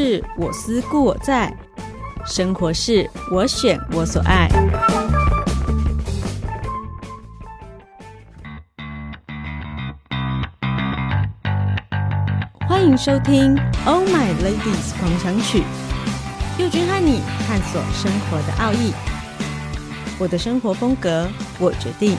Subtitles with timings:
[0.00, 1.52] 是我思故我在，
[2.24, 4.48] 生活是我选我所爱。
[12.68, 15.62] 欢迎收听《Oh My Ladies 狂想曲》，
[16.62, 18.92] 佑君和你探索生活的奥义。
[20.16, 21.26] 我的生活风格，
[21.58, 22.16] 我决定。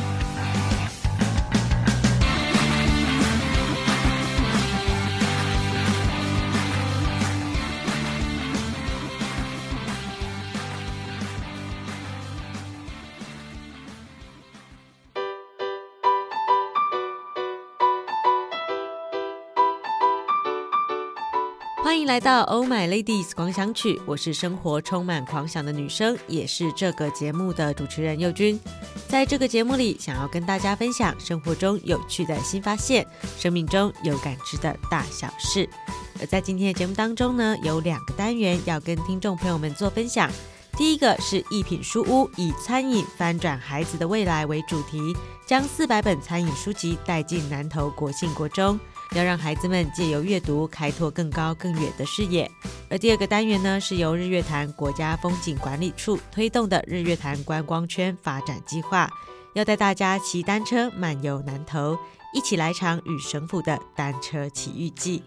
[21.89, 28.59] 欢迎来到《Oh My Ladies 狂想曲》，我是生活充满狂想的女生，也是这个节目的主持人佑君。
[29.07, 33.03] 在这个节目里，想要跟大家分享生活中有趣的新发现，
[33.39, 35.67] 生命中有感知的大小事。
[36.19, 40.29] 而在今天的节目当中呢，有两个单元要跟听众朋友们做分享。
[40.77, 44.99] 第一个是一品书屋以餐饮翻转孩子的未来为主题，
[45.47, 48.79] 将四百本餐饮书籍带进南投国信国中。
[49.11, 52.49] 要让孩子们借由阅读开拓更高更远的视野。
[52.89, 59.09] 而第二个单元呢，是由日月潭国家风景管理处推动的日月潭观光圈发展计划，
[59.53, 61.97] 要带大家骑单车漫游南投，
[62.33, 65.21] 一起来场与神府的单车奇遇记。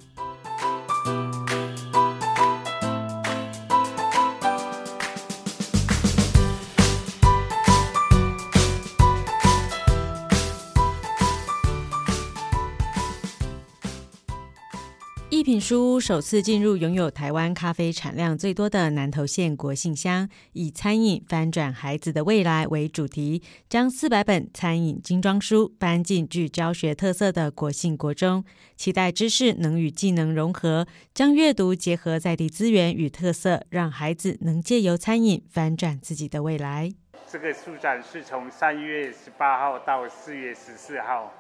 [15.43, 28.45] 品书屋首次进入拥有台湾咖啡产量最多的南投县国信乡，以餐饮翻转孩子的未来为主题，将四百本餐饮精装书搬进具教学特色的国信国中，
[28.77, 36.93] 期待知识能与技能融合，将阅读结合在地资源与特色，让孩子能借由餐饮翻转自己的未来。
[37.27, 41.33] 这个书展是从三月十八号到四月十四号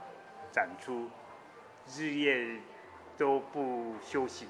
[0.50, 1.08] 展出，
[1.96, 2.32] 日夜。
[3.22, 4.48] 都不休息。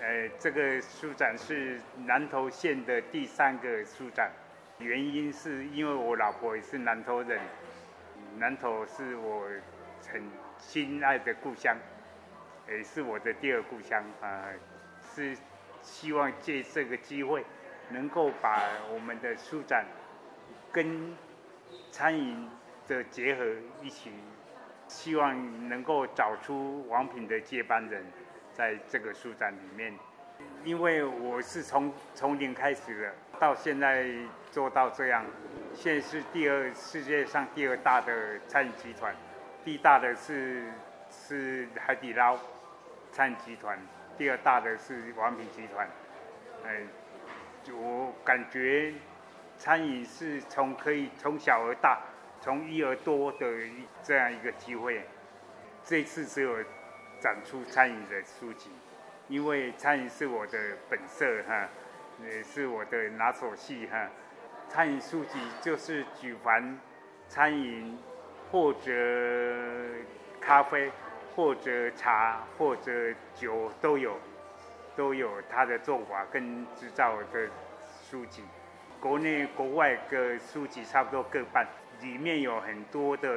[0.00, 4.30] 呃，这个书展是南投县的第三个书展，
[4.78, 7.38] 原因是因为我老婆也是南投人，
[8.38, 9.46] 南投是我
[10.10, 10.22] 很
[10.56, 11.76] 心爱的故乡，
[12.70, 14.54] 也是我的第二故乡啊，呃，
[15.14, 15.36] 是
[15.82, 17.44] 希望借这个机会，
[17.90, 18.62] 能够把
[18.94, 19.84] 我们的书展
[20.72, 21.14] 跟
[21.90, 22.48] 餐饮
[22.88, 23.44] 的结合
[23.82, 24.10] 一起。
[24.90, 28.04] 希望能够找出王品的接班人，
[28.52, 29.94] 在这个书展里面，
[30.64, 34.10] 因为我是从从零开始的，到现在
[34.50, 35.24] 做到这样，
[35.72, 39.14] 现在是第二世界上第二大的餐饮集团，
[39.64, 40.64] 第一大的是
[41.08, 42.36] 是海底捞
[43.12, 43.78] 餐饮集团，
[44.18, 45.88] 第二大的是王品集团，
[46.66, 46.80] 哎，
[47.72, 48.92] 我感觉
[49.56, 52.00] 餐饮是从可以从小而大。
[52.40, 53.46] 从一而多的
[54.02, 55.04] 这样一个机会，
[55.84, 56.56] 这次只有
[57.20, 58.70] 展出餐饮的书籍，
[59.28, 60.58] 因为餐饮是我的
[60.88, 61.68] 本色哈，
[62.24, 64.08] 也是我的拿手戏哈。
[64.70, 66.78] 餐饮书籍就是举凡
[67.28, 67.98] 餐饮
[68.50, 68.90] 或者
[70.40, 70.90] 咖啡
[71.36, 74.16] 或者茶或者酒都有，
[74.96, 77.48] 都有它的做法跟制造的
[78.02, 78.42] 书籍，
[78.98, 81.66] 国内国外的书籍差不多各半。
[82.02, 83.28] 里面有很多的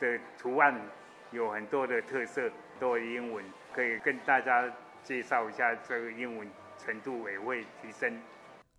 [0.00, 0.80] 的图案，
[1.32, 4.70] 有很多的特色，都有英文，可以跟大家
[5.02, 6.48] 介绍一下这个英文
[6.78, 8.18] 程度也会提升。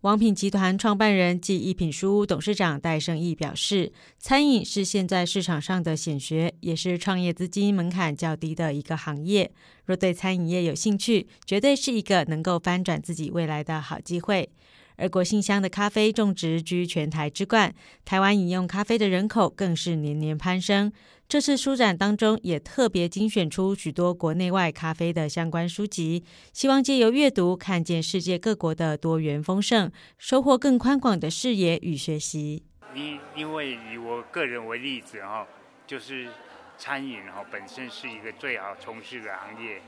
[0.00, 9.50] 王品集团创办人暨一品书屋董事长戴胜义表示，餐饮是现在市场上的显学，也是创业资金门槛较低的一个行业。
[9.86, 14.50] 若对餐饮业有兴趣，绝对是一个能够翻转自己未来的好机会。
[14.96, 17.74] 而国信乡的咖啡种植居全台之冠，
[18.04, 20.92] 台湾饮用咖啡的人口更是年年攀升。
[21.26, 32.62] 这次书展当中也特别精选出许多国内外咖啡的相关书籍，希望借由阅读看见世界各国的多元丰盛，收获更宽广的视野与学习。
[32.94, 35.46] 因因为以我个人为例子哈，
[35.86, 36.28] 就是
[36.76, 39.80] 餐饮哈本身是一个最好从事的行业，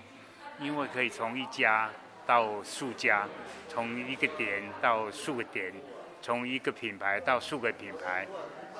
[0.60, 1.90] 因为可以从一家。
[2.26, 3.26] 到数家，
[3.68, 5.72] 从一个点到数个点，
[6.20, 8.26] 从一个品牌到数个品牌，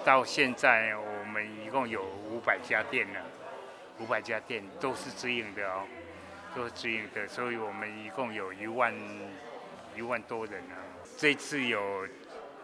[0.04, 3.20] 到现在我们一共有五百家店了，
[4.00, 5.84] 五百家店都是直营的哦，
[6.56, 8.92] 都是直营的，所以我们一共有一万
[9.94, 10.82] 一万多人啊。
[11.16, 12.04] 这次有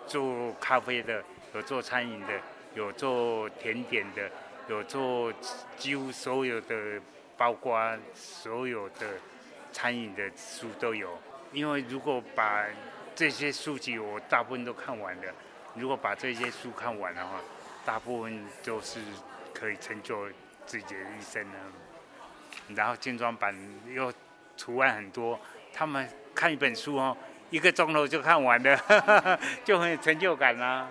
[0.06, 1.22] 做咖啡的，
[1.54, 2.40] 有做餐饮的，
[2.74, 4.28] 有做甜点的，
[4.68, 5.32] 有做
[5.76, 7.00] 几乎所有的，
[7.36, 9.06] 包括所有的。
[9.72, 11.18] 餐饮的书都有。
[11.52, 12.64] 因为如果把
[13.14, 15.32] 这些书籍我大部分都看完了，
[15.74, 17.40] 如果把这些书看完的话，
[17.84, 19.00] 大部分都是
[19.52, 20.28] 可以成就
[20.64, 21.58] 自己的一生呢。
[22.68, 23.54] 然后精装版
[23.92, 24.12] 又
[24.56, 25.38] 图案很多，
[25.72, 27.16] 他们看一本书哦，
[27.50, 28.78] 一个钟头就看完了，
[29.64, 30.88] 就很有成就感啦、啊。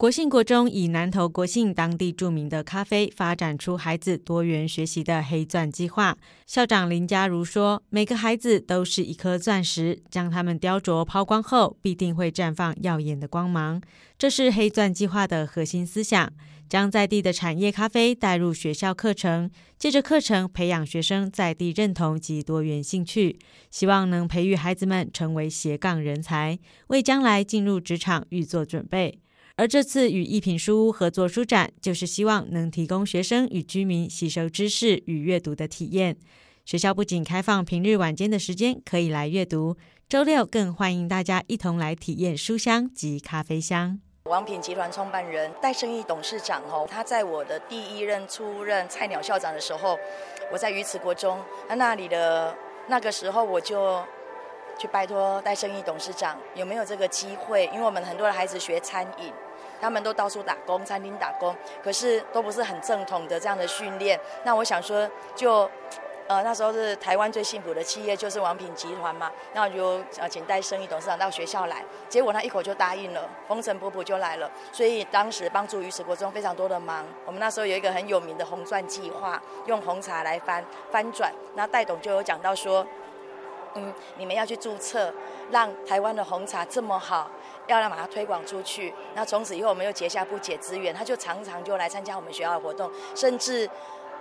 [0.00, 6.16] 国信国中以南投国信当地著名的咖啡，发展出孩子多元学习的黑钻计划。
[6.46, 13.78] 校长林佳如说：“每个孩子都是一颗钻石，将他们雕琢抛光后，必定会绽放耀眼的光芒。
[14.16, 16.32] 这是黑钻计划的核心思想，
[16.66, 23.38] 将在地的产业咖啡带入学校课程，借着课程培养学生在地认同及多元兴趣，
[23.70, 29.20] 希望能培育孩子们成为斜杠人才，为将来进入职场预做准备。”
[29.60, 36.16] 而这次与一品书屋合作书展，就是希望能提供学生与居民吸收知识与阅读的体验。
[36.64, 39.76] 学校不仅开放平日晚间的时间可以来阅读，
[40.08, 44.00] 周六更欢迎大家一同来体验书香及咖啡香。
[44.24, 49.98] 王品集团创办人戴胜义董事长哦，他在我的第一任初任菜鸟校长的时候，
[50.50, 52.56] 我在鱼池国中，那那里的
[52.88, 54.02] 那个时候我就。
[54.78, 57.66] 去拜托戴胜义董事长有没有这个机会？
[57.66, 59.30] 因为我们很多的孩子学餐饮，
[59.80, 64.18] 他们都到处打工，餐厅打工，可是都不是很正统的这样的训练。
[64.44, 65.68] 那我想说，就
[66.26, 74.50] 呃那时候是台湾最幸福的企业就是王品集团嘛，那我就呃请戴胜益董事长到学校来，结果他一口就答应了，风尘仆仆就来了。
[74.70, 77.04] 所以当时帮助鱼池国中非常多的忙。
[77.24, 81.32] 我们那时候有一个很有名的红钻计划，用红茶来翻翻转。
[81.54, 82.86] 那戴董就有讲到说。
[83.76, 85.14] 嗯，你们要去注册，
[85.52, 87.30] 让台湾的红茶这么好，
[87.70, 88.92] 要让把它推广出去。
[89.14, 90.94] 那从此以后，我们又结下不解之缘。
[90.94, 93.68] 他就常常就来参加我们学校的活动，甚至。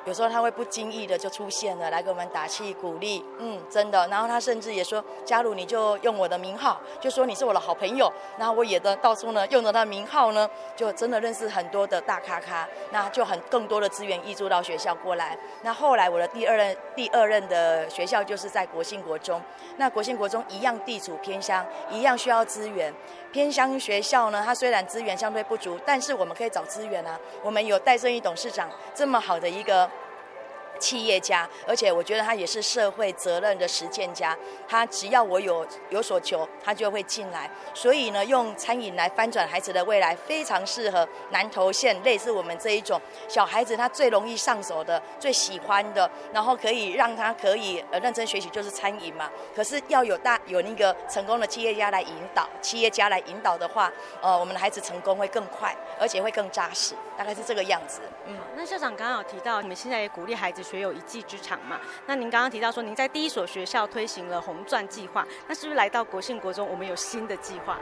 [0.10, 4.08] 有时候他会不经意的就出现了，来给我们打气鼓励，嗯，真的。
[4.08, 15.38] 然后他甚至也说：“佳如，你就用我的名号，就说你是我的好朋友。”然后我也的到处呢，用着他的名号呢，就真的认识很多的大咖咖，那就很更多的资源挹注到学校过来。
[15.62, 19.40] 那后来我的第二任第二任的学校就是在国信国中，
[19.78, 22.92] 那国信国中一样地处偏乡，一样需要资源。
[23.32, 27.16] 偏乡学校呢，它虽然资源相对不足，但是我们可以找资源啊。
[27.44, 29.88] 我们有戴胜义董事长这么好的一个。
[30.80, 34.36] 企业家，而且我觉得他也是社会责任的实践家。
[34.68, 37.50] 他只要我有有所求，他就会进来。
[37.74, 49.30] 所以呢，用餐饮来翻转孩子的未来，非常适合南投县类似我们这一种小孩子，他最容易上手的、最喜欢的，然后可以让他可以呃认真学习，就是餐饮嘛。
[49.56, 53.92] 可是要有大有那个成功的企业家来引导，企业家来引导的话，
[54.22, 58.00] 呃，我们的孩子成功会更快，而且会更扎实，大概是这个样子。
[58.28, 60.64] 嗯，那校长刚刚有提到，你们现在也鼓励孩子。
[60.70, 61.80] 学有一技之长嘛？
[62.06, 67.80] 那您刚刚提到说，您在第一所学校推行了红钻计划，那是不是来到国信国中，我们有新的计划？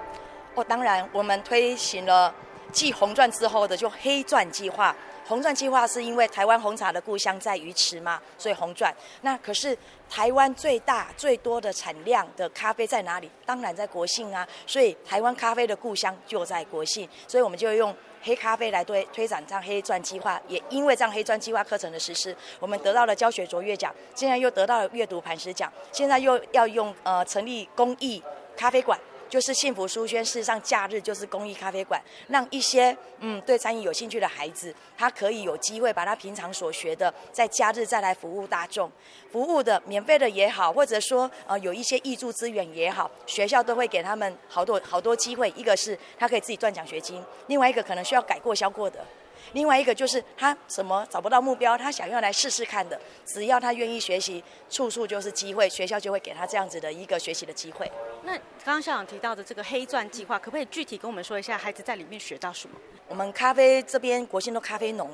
[0.55, 2.33] 哦，当然，我们推行了
[2.71, 4.95] 继红钻之后的就黑钻计划。
[5.25, 8.93] 红钻计划是因为台湾红茶的故乡在鱼池嘛，所以红钻。
[9.21, 9.77] 那可是
[10.09, 13.29] 台湾最大最多的产量的咖啡在哪里？
[13.45, 14.47] 当然在国信啊。
[14.65, 17.93] 所以台湾咖啡的故乡就在国信，所以我们就用。
[18.21, 28.21] 黑咖啡来推推展这样黑钻计划，也因为这样黑钻计划课程的实施，我们得到了教学卓越奖，现在又得到了阅读磐石奖，现在又要用呃成立公益
[28.55, 28.99] 咖啡馆。
[29.29, 38.91] 就是幸福书轩，事实上假日就是公益咖啡馆，让一些嗯对餐饮有兴趣的孩子，他可以有机会把他平常所学的，在假日再来服务大众，
[39.31, 49.05] 服务的免费的也好，或者说呃有一些挹注资源也好，学校都会给他们好多好多机会，一个是他可以自己赚奖学金，另外一个可能需要改过销过的。
[49.53, 57.89] 另外一个就是他什么找不到目标，他想要来试试看的，只要他愿意学习，处处就是机会，学校就会给他这样子的一个学习的机会。
[58.23, 62.75] 那刚刚校长提到的这个黑钻计划，可不可以具体跟我们说一下，孩子在里面学到什么？
[63.07, 65.09] 我们咖啡这边国信都咖啡农，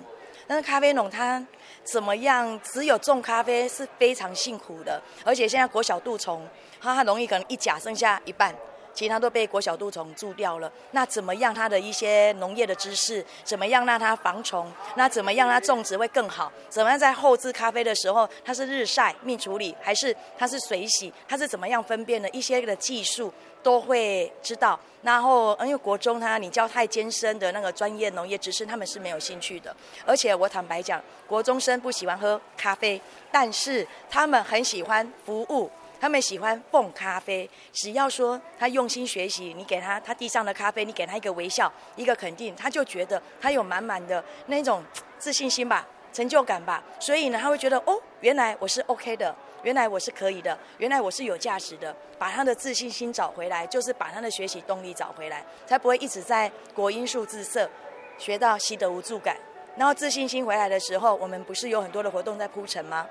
[0.47, 1.45] 但是咖啡农他
[1.83, 2.59] 怎么样？
[2.63, 6.47] 只有种咖啡是非常辛苦的，而且现在国小杜虫，
[6.81, 8.55] 它它容易可能一甲剩下一半。
[8.93, 11.53] 其他都被国小杜虫蛀掉了，那怎么样？
[11.53, 14.71] 它的一些农业的知识，怎么样让它防虫？
[14.95, 16.51] 那怎么样让它种植会更好？
[16.69, 21.11] 怎么样在后制咖啡的时候，它是日晒蜜处理，还是它是水洗？
[21.27, 22.29] 它是怎么样分辨的？
[22.29, 24.79] 一些的技术都会知道。
[25.01, 29.75] 然后，因为国中他你教太艰深的那个专业农业知识，他们是没有兴趣的。
[30.05, 35.69] 而且我坦白讲，国中生不喜欢喝咖啡，但是他们很喜欢服务。
[36.03, 44.83] 他们喜欢奉咖啡，只要说他用心学习，你给他他递上的咖啡，你给他一个微笑，一个肯定，他就觉得他有满满的那种
[45.17, 46.83] 自信心吧，成就感吧。
[46.99, 57.69] 所以呢，他会觉得哦，原来我是 OK 的，原来我是可以的，原来我是有价值的，把他的自信心找回来，就是把他的学习动力找回来，才不会一直在国英数自社
[58.17, 59.37] 学到习得无助感。
[59.77, 63.07] 然后自信心回来的时候，我们不是有很多的活动在铺陈吗？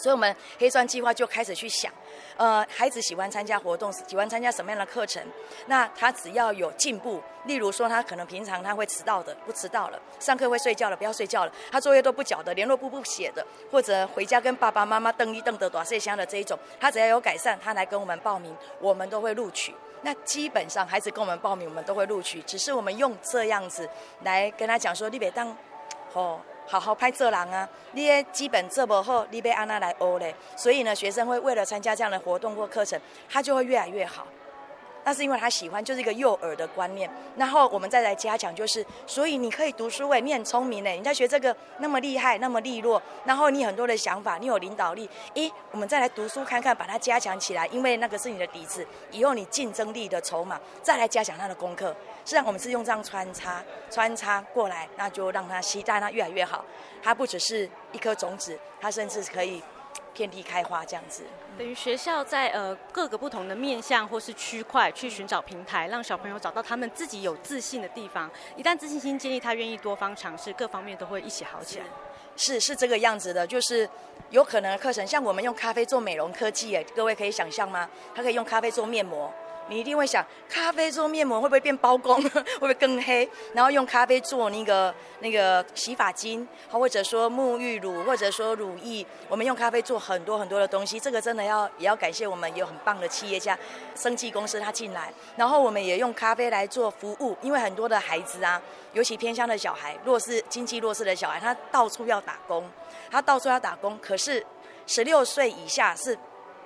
[0.00, 1.92] 所以，我们黑钻计划就开始去想，
[2.36, 5.22] 呃，孩子喜欢参加活动，喜欢参加什么样的课程？
[5.66, 19.74] 那他只要有进步，例如说他可能平常他会迟到的，不迟到了；上课会睡觉了，不要睡觉了；他作业都不缴的，联络簿不写的，或者回家跟爸爸妈妈瞪一瞪的短碎香的这一种，他只要有改善，他来跟我们报名，我们都会录取。
[20.02, 23.86] 那基本上孩子跟我们报名，我们都会录取，只是我们用这样子
[24.22, 25.54] 来跟他讲说，你别当，
[26.14, 26.40] 哦。
[26.70, 27.68] 好好拍做人啊！
[27.94, 30.32] 你的基本做不好，你被安娜来殴嘞。
[30.56, 32.96] 所以呢，学生会为了参加这样的活动或课程，
[33.28, 34.24] 他就会越来越好。
[35.04, 37.10] 那是因为他喜欢，就是一个诱饵的观念。
[37.36, 45.08] 然后我们再来加强，就是所以你可以读书诶，你很聪明诶，你在学这个那么厉害，那么利落，然后你很多的想法，你有领导力。
[45.34, 50.60] 诶，我们再来读书看看，把它加强起来，因为那个是你的底子，以后你竞争力的筹码。
[50.82, 51.88] 再来加强他的功课，
[52.24, 56.64] 实际上我们是用这样穿插穿插过来，那就让他期待他越来越好。
[57.02, 59.62] 他不只是一颗种子，他甚至可以。
[60.20, 61.22] 遍地开花这样子，
[61.56, 68.30] 等于学校在呃各个不同的面向或是区块去寻找平台，让小朋友找到他们自己有自信的地方。
[68.54, 71.86] 一旦自信心建立，他愿意多方尝试，各方面都会一起好起来。
[72.36, 73.88] 是是这个样子的，就是
[74.28, 77.88] 有可能的课程，像我们用咖啡做美容科技，哎，各位可以想象吗？
[78.14, 79.32] 他可以用咖啡做面膜。
[79.70, 82.20] 你一定会想，咖啡做面膜会不会变包公？
[82.26, 83.26] 会不会更黑？
[83.54, 90.98] 然后用咖啡做那个那个洗发精，或者说沐浴乳，或者说乳液，我们用咖啡做很多很多的东西。
[90.98, 93.56] 这个真的要也要感谢我们有很棒的企业家，
[93.94, 98.60] 生技公司他进来，然后我们也用咖啡来做服务，因为很多的孩子啊，
[98.92, 102.68] 尤其偏乡的小孩，弱势经济弱势的小孩，他到处要打工，
[103.08, 104.44] 他到处要打工，可是
[104.88, 106.18] 十六岁以下是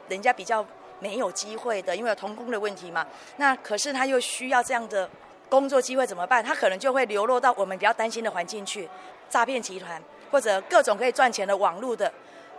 [0.09, 0.65] 人家比较。
[1.01, 3.07] 没有机会的，因为有童工的问题嘛。
[3.37, 5.09] 那可是他又需要这样的
[5.49, 6.43] 工作机会怎么办？
[6.43, 8.89] 他可能就会流落到我们比较担心的环境去，
[9.29, 12.13] 诈骗集团或者各种可以赚钱的网络的。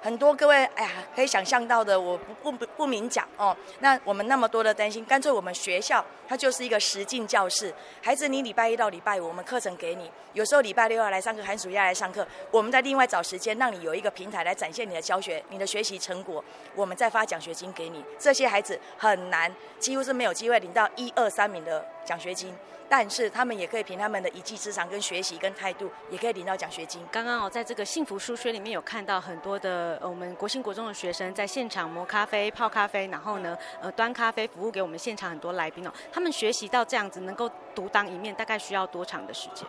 [0.06, 3.58] 很多各位，哎呀，可以想象到的，我不不不明讲哦。
[3.80, 7.74] 那我们那么多的担心，干脆我们学校它就是一个实境教室。
[8.04, 16.44] 孩子，你礼拜一到礼拜五，我们课程给你；有时候礼拜六要来上课，寒暑假来上课，我们再另外找时间，让你有一个平台来展现你的教学、你的学习成果。
[16.76, 18.06] 我们再发奖学金给你。
[18.20, 22.56] 这些孩子很难，几乎是没有机会领到一二三名的奖学金。
[22.88, 27.04] 但是他们也可以凭他们的一技之长跟学习跟态度，也可以领到奖学金。
[27.12, 35.92] 刚刚哦，在这个幸福书学里面有看到很多的呃，我们国兴国中的学生在现场磨咖啡、泡咖啡，然后呢，呃，端咖啡服务给我们现场很多来宾哦。
[36.14, 39.68] 他们学习到这样子能够独当一面，大概需要多长的时间？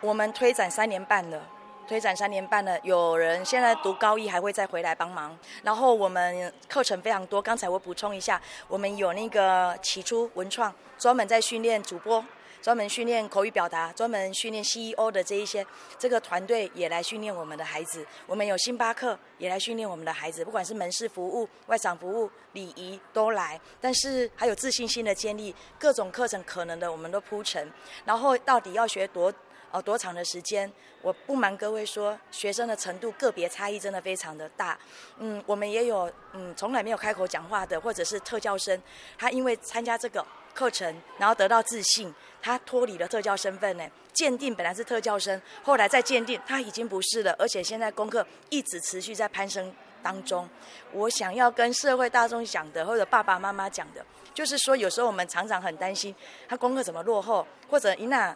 [0.00, 1.42] 我们推展三年半了，
[1.86, 2.78] 推展三年半了。
[2.82, 5.36] 有人现在读高一还会再回来帮忙。
[5.62, 12.24] 然后我们课程非常多，刚才我补充一下，我们有那个起初文创，专门在训练主播。
[12.62, 15.64] 专门训练口语表达，专门训练 CEO 的这一些，
[16.00, 18.04] 这个团队也来训练我们的孩子。
[18.26, 23.60] 我们有星巴克也来训练我们的孩子，不管是门市服务、外场服务、礼仪都来。
[23.80, 27.70] 但是还有自信心的建立，各种课程可能的我们都铺陈。
[28.04, 29.32] 然后到底要学多
[29.70, 30.70] 呃多长的时间？
[31.02, 34.78] 我不瞒各位说，学生的程度个别差异真的非常的大。
[35.18, 38.80] 嗯，我们也有嗯从来没有开口讲话的，或者是特教生，
[39.16, 40.24] 他因为参加这个。
[40.56, 43.86] 课程，然后得到自信，他脱离了特教身份呢。
[44.14, 49.70] 鉴定本来是特教生，后来再鉴定他已经不是了，而且现在功课一直持续在攀升
[50.02, 50.48] 当中。
[50.92, 56.14] 我想要跟社会大众讲的，或者爸爸妈妈讲的，就是说有时候我们常常很担心
[56.48, 58.34] 他功课怎么落后，或者伊娜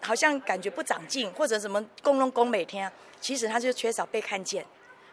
[0.00, 2.90] 好像感觉不长进，或者什么功弄功每天，
[3.20, 4.64] 其实他就缺少被看见、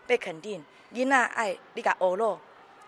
[0.06, 0.64] 被肯定。
[0.92, 2.40] 伊那爱你个欧洛。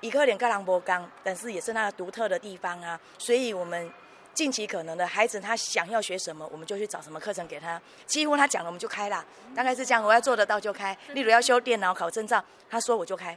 [0.02, 3.00] 一个人跟人不刚，但是也是那个独特的地方啊。
[3.18, 3.92] 所以，我们
[4.36, 7.82] 尽其可能的，孩子他想要学什么，我们就去找什么课程给他。
[8.06, 10.04] 几乎他讲了，我们就开了，大概是这样。
[10.04, 10.96] 我要做得到就开。
[11.14, 13.36] 例如要修电脑、考证照，他说我就开。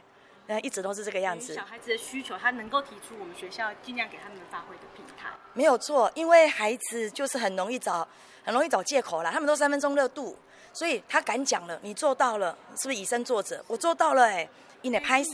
[0.49, 1.53] 嗯，一直都是这个样子。
[1.53, 5.29] 小孩子的需求，他能够提出，我们学校尽量给他们发挥的平台。
[5.53, 8.07] 没有错，因为孩子就是很容易找，
[8.43, 9.29] 很容易找借口啦。
[9.31, 10.35] 他们都三分钟热度，
[10.73, 13.63] 所以他敢讲了，你做到了，是不是以身作则？
[13.67, 14.49] 我做到了、欸，哎。
[14.81, 15.31] 你得拍摄，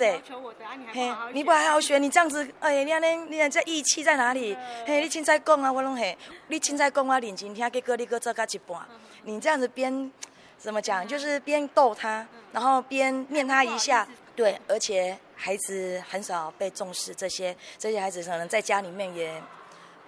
[0.91, 1.99] 嘿，你不还好学？
[1.99, 4.57] 你这样子，哎，你你你这义气在哪里？
[4.87, 6.17] 嘿，你凊彩讲啊，我拢嘿，
[6.47, 8.79] 你凊彩讲我认真听，结果你搁做甲一半。
[9.21, 10.11] 你这样子边
[10.57, 11.07] 怎么讲？
[11.07, 14.07] 就是边逗他，然后边念他一下。
[14.35, 19.41] 对，而且孩子很少被重视，这些这些孩子可能在家里面也，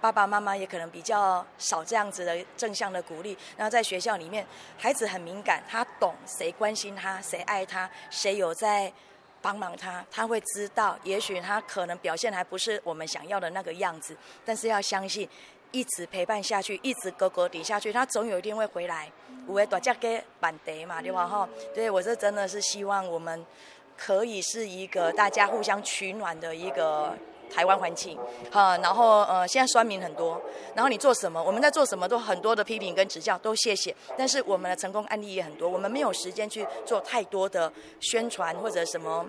[0.00, 3.36] 爸爸妈妈也可能比较少这样子的正向的鼓励。
[3.56, 8.92] 然后在学校里面，孩子很敏感，他懂谁关心他，谁爱他，谁有在。
[9.40, 15.28] 帮忙他，他会知道，也许他可能表现还不是我们想要的那个样子，但是要相信，
[15.70, 19.08] 一直陪伴下去，一直哥哥底下去，他总有一天会回来。
[19.46, 21.24] 五位大家给板德嘛，对吧？
[21.24, 23.46] 哈，对我这真的是希望我们
[23.98, 27.12] 可以是一个大家互相取暖的一个
[27.52, 28.16] 台湾环境，
[28.50, 28.78] 哈。
[28.78, 30.40] 然后呃，现在酸民很多，
[30.74, 33.94] 然后你做什么，我们在做什么都很多的批评跟指教，都谢谢。
[34.16, 39.26] 但是我们的成功案例也很多，我们没有时间去做太多的宣传或者什么。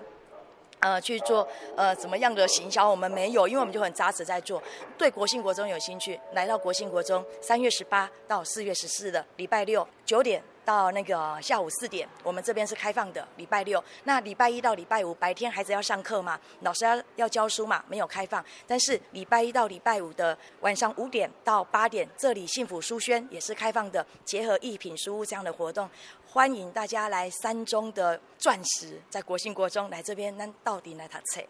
[0.80, 1.46] 呃，去做
[1.76, 2.88] 呃怎么样的行销？
[2.88, 4.62] 我们没有，因为我们就很扎实在做。
[4.98, 10.42] 对国信国中有兴趣，来到国信国中，三月十八到四月十四的礼拜六九点。
[10.62, 13.26] 到那个下午四点，我们这边是开放的。
[13.36, 18.44] 礼拜六，那礼拜一到礼拜五白天孩子要上课嘛，老师要要教书嘛，没有开放。
[18.68, 25.88] 但是礼拜一到礼拜五的晚上五点到八点，这里幸福书轩也是开放的，结合一品书屋这样的活动，
[26.32, 31.42] 欢迎大家来三中的钻石，在国信国中来这边，那到底来读册。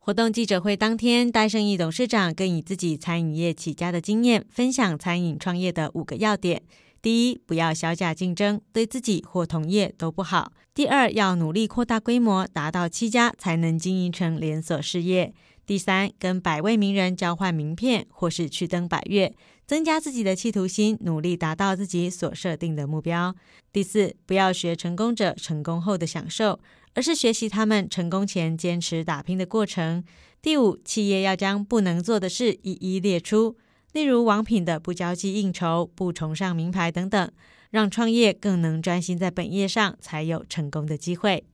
[0.00, 6.60] 活动记者会当天，戴胜义董事长更以自己餐饮业起家的经验，分享餐饮创业的五个要点。
[7.00, 10.52] 第一，不要小假竞争，对自己或同业都不好。
[10.74, 15.32] 第二，要努力扩大规模，达到七家才能经营成连锁事业。
[15.64, 19.34] 第三，跟百位名人交换名片，或是去登百岳，
[19.68, 23.36] 增加自己的企图心，努力达到自己所设定的目标。
[23.70, 26.58] 第四，不要学成功者成功后的享受，
[26.94, 30.02] 而是学习他们成功前坚持打拼的过程。
[30.40, 33.58] 第五，企业要将不能做的事一一列出。
[33.92, 37.30] 例如王品的不交际应酬、不崇尚名牌等等，
[37.68, 41.44] 让创业更能专心在本业上，才有成功的机会。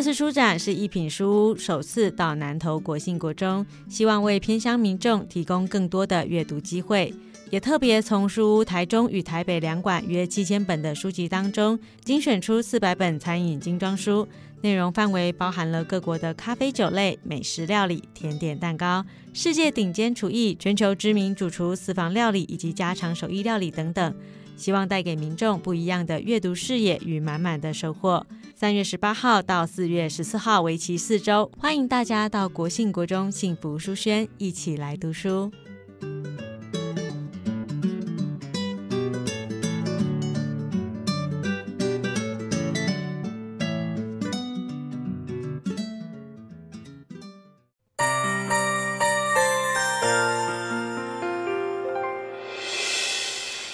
[0.00, 7.14] 这次书展是一品书屋首次到南投国信国中，希望为偏乡民众提供更多的阅读机会。
[7.50, 14.26] 也特别从书屋台中与台北两馆约七千本的书籍当中，精选出四百本餐饮精装书，
[14.62, 24.14] 内容范围包含了各国的咖啡酒类、美食料理、甜点、蛋糕、世界顶尖厨艺、全球知名主厨私房料理以及家常手艺料理等等，
[24.56, 28.26] 希望带给民众不一样的阅读视野与满满的收获。
[28.60, 35.50] 三月十八号到四月十四号，为期四周，欢迎大家到国信国中幸福书轩一起来读书。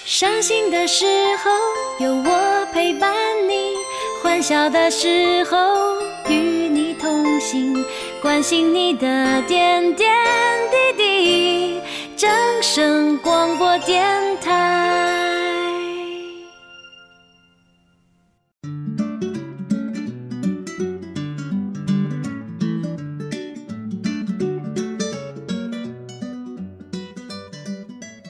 [0.04, 1.04] 伤心的时
[1.42, 1.50] 候
[2.06, 3.12] 有我陪伴
[3.48, 3.65] 你，
[4.26, 5.56] 欢笑的时候
[6.28, 7.76] 与你同行，
[8.20, 10.12] 关心你的点点
[10.68, 11.80] 滴滴。
[12.16, 12.28] 正
[12.60, 14.04] 声广播电
[14.40, 15.62] 台。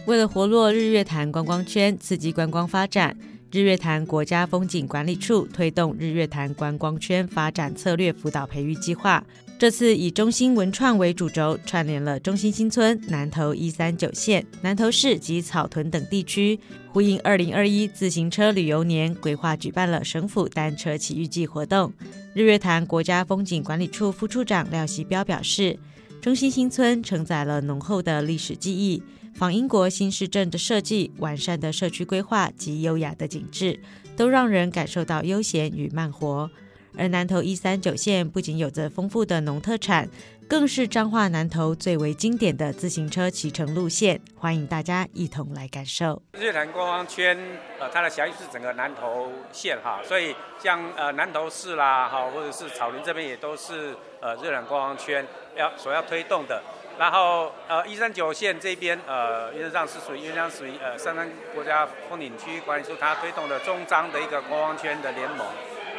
[0.05, 3.17] 为了活络日月潭观光圈，刺激观光发展，
[3.53, 9.25] 日月潭国家风景管理处推动日月潭观光圈发展策略辅导培育计划。
[9.59, 21.93] 这次以中心文创为主轴，串联了中心新村、南投一三九线、南投市及草屯等地区，呼应二零二一自行车旅游年，规划举办了省府单车奇遇记活动。
[22.35, 25.79] 日月潭国家风景管理处副处长廖锡标表示，
[26.21, 29.03] 中心新村承载了浓厚的历史记忆。
[29.37, 33.79] 仿英国新市镇的设计、完善的社区规划及优雅的景致，
[34.17, 36.51] 都让人感受到悠闲与慢活。
[36.97, 40.09] 而南投一三九线不仅有着丰富的农特产，
[40.49, 46.23] 更是彰化南投最为经典的自行车骑乘路线，欢迎大家一同来感受。
[46.33, 47.37] 日南观光圈，
[47.79, 55.23] 呃，它的辖域是整个南投县哈，所以像呃南投市啦，哈，或者是草林这边也都是呃日南观光圈
[55.59, 56.63] 要所要推动的。
[56.99, 65.47] 然后，呃，一三九线这边，呃，原则上是属于，原则上属于呃，三山国家风景区管理处它推动的中张的一个观光圈的联盟。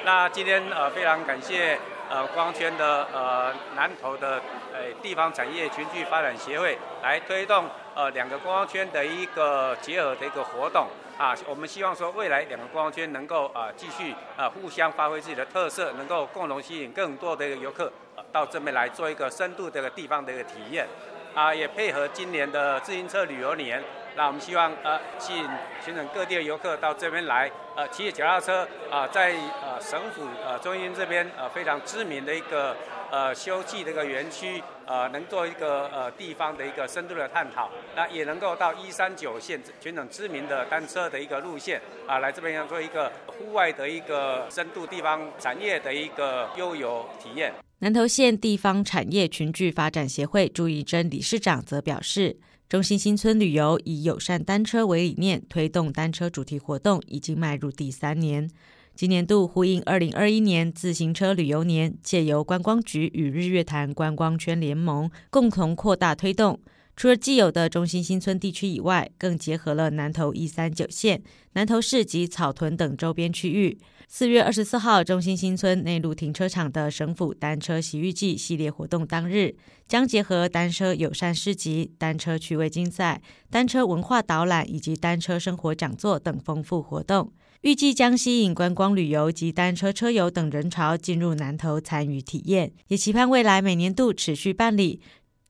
[0.04, 1.78] 那今天呃，非常感谢
[2.10, 4.42] 呃，观光圈的呃南投的
[4.74, 10.88] 呃地方产业群聚发展协会来推动呃两个观光圈的一个结合的一个活动
[11.20, 11.36] 啊。
[11.46, 17.92] 我们希望说未来两个观光圈能够啊、继续啊、互相发挥自己的特色，能够共同吸引更多的一个游客。
[18.32, 20.88] 到这边来做一个深度这个地方的一个体验，
[21.34, 23.84] 啊，也配合今年的自行车旅游年，
[24.16, 25.50] 那我们希望呃吸引
[25.84, 32.76] 全省各地的游客到这边来，呃骑着脚踏车啊、在呃省府呃中心这边呃非常知名的一个
[33.12, 47.54] 呃休憩的一个园区，呃能做一个呃地方的一个深度的探讨，那也能够到一三九线全省知名的单车的一个路线啊、来这边要做一个户外的一个深度地方产业的一个悠游体验。
[47.80, 52.38] 南投县地方产业群聚发展协会朱怡珍理事长则表示，
[52.68, 58.50] 中心新村旅游以友善单车为理念，推动单车主题活动已经迈入第三年。
[58.96, 66.60] 今年度呼应二零二一年自行车旅游年，借由观光局与日月潭观光圈联盟共同扩大推动。
[66.96, 71.22] 除了既有的中心新村地区以外，更结合了南投一三九线、
[71.54, 73.78] 南投市及草屯等周边区域。
[74.10, 79.54] 四月二十四号，中心新村内陆停车场的省府单车洗浴季系列活动当日，
[79.86, 95.02] 将结合单车友善市集、单车趣味竞赛、单车文化导览以及单车生活讲座等丰富活动，预计将吸引观光旅游及单车车友等人潮进入南投参与体验，也期盼未来每年度持续办理。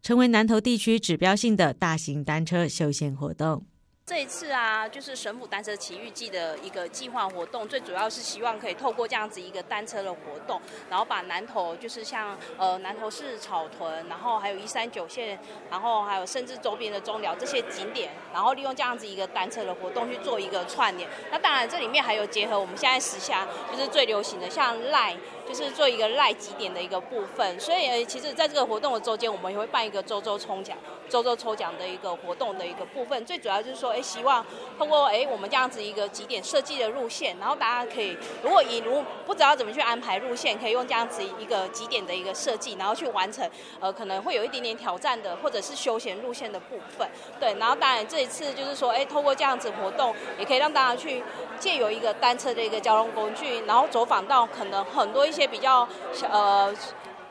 [0.02, 3.66] 成为南投地区指标性的大型单车休闲活动。
[4.08, 15.38] 这一次啊，就是神府单车奇遇记的一个计划活动，最主要是希望可以透过这样子一个单车的活动，然后把南投就是像呃南投市草屯，然后还有一三九线，
[15.70, 21.10] 然后还有甚至周边的中寮这些景点，然后利用这样子一个单车的活动去做一个串联。
[21.30, 25.18] 那当然这里面还有结合我们现在时下就是最流行的像赖。
[25.48, 33.26] 就是做一个赖几点的一个部分，所以其实在这个活动的周间，我们也会办一个周周抽奖、周周抽奖的一个活动的一个部分。
[33.26, 34.46] 最主要就是说，哎，希望
[34.78, 47.08] 通过哎我们这样子一个几点设计的路线，然后大家可以如果以如不知道怎么去安排路线，可以用这样子一个几点的一个设计，然后去完成呃可能会有一点点挑战的或者是休闲路线的部分。
[47.40, 51.24] 对，然后当然这一次就是说，哎，透过这样子活动，也可以让大家去
[51.58, 55.37] 借由一个单车的一个交通工具，然后走访到可能很多一些。
[55.38, 55.88] 一些比较
[56.32, 56.74] 呃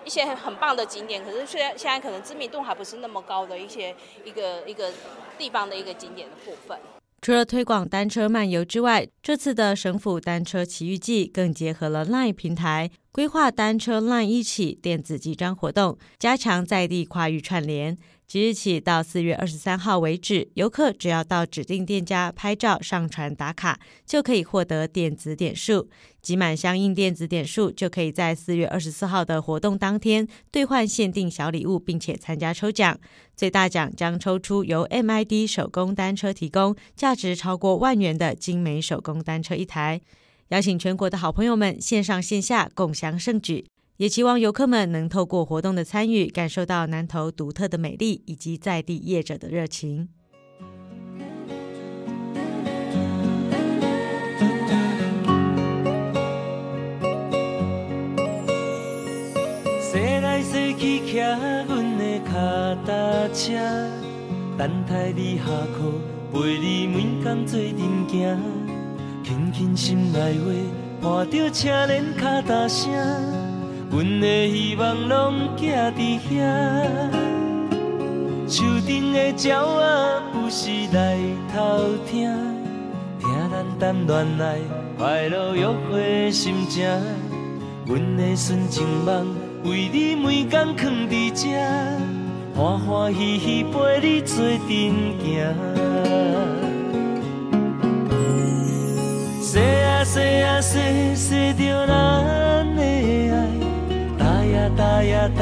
[0.04, 3.92] 一些很棒的景点，可是虽然现在可能知名度还不是那么高的一些
[4.24, 4.92] 一个一个
[5.36, 6.78] 地方的一个景点的部分。
[7.20, 17.96] 除了推广单车漫游之外，这次的省府单车奇遇记更结合了 LINE 平台，规划单车 LINE 一起电子集章活动，加强在地跨域串联。
[18.26, 25.88] 即日起到四月二十三号为止，游客只要到指定店家拍照、上传打卡，就可以获得电子点数。
[26.20, 33.00] 集满相应电子点数，就可以在四月二十四号的活动当天兑换限定小礼物，并且参加抽奖。
[33.34, 40.02] 最大奖将抽出由 MID 手工单车提供，价值超过万元的精美手工单车一台。
[40.48, 43.66] 邀请全国的好朋友们线上线下共享盛举。
[43.96, 50.08] 也期望游客们能透过活动的参与，感受到南投独特的美丽以及在地业者的热情。
[64.58, 65.92] 等待你下课，
[66.32, 67.76] 陪你每天做阵
[68.08, 68.65] 行，
[69.46, 70.34] 轻轻心内
[71.00, 72.90] 话，伴着车轮脚踏声。
[73.90, 76.32] 阮的希望拢寄伫遐，
[78.48, 81.16] 树顶的鸟仔不时来
[81.54, 82.28] 偷听，
[83.20, 83.28] 听
[83.78, 84.58] 咱谈恋爱
[84.98, 86.88] 快乐约会的心情。
[87.86, 89.26] 阮的纯情梦
[89.64, 91.56] 为你每天藏伫这，
[92.56, 94.68] 欢欢喜喜陪你做阵
[95.20, 96.35] 行。
[100.06, 101.92] 说啊说啊说，着咱
[102.76, 102.80] 的
[103.34, 103.34] 爱。
[104.18, 104.22] 踏
[105.02, 105.40] 呀踏，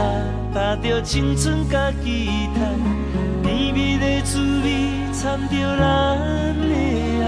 [0.55, 2.61] 踏着青春甲期待，
[3.43, 4.67] 甜蜜的滋味
[5.13, 5.83] 掺着咱
[6.59, 6.75] 的
[7.23, 7.25] 爱，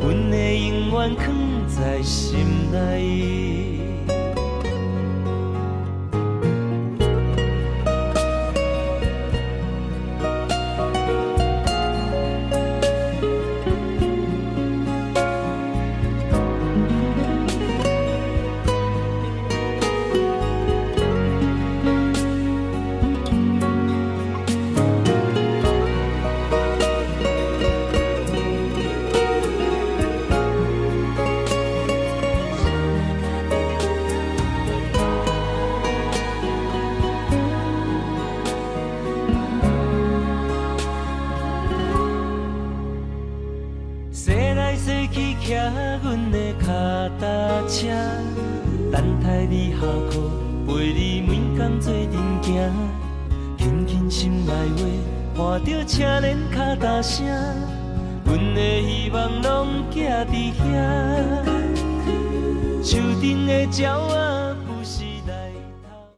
[0.00, 1.24] 阮的永远藏
[1.66, 3.73] 在心内